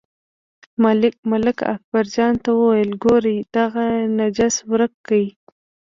ملک 1.31 1.57
اکبرجان 1.73 2.33
ته 2.43 2.49
وویل، 2.59 2.91
ګورئ 3.03 3.37
دغه 3.55 3.85
نجس 4.17 4.55
ورک 4.69 4.93
کړئ. 5.07 5.25